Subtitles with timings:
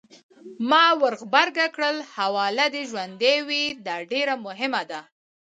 [0.69, 3.65] ما ورغبرګه کړل: حواله دې ژوندۍ وي!
[3.85, 4.99] دا ډېره مهمه ده.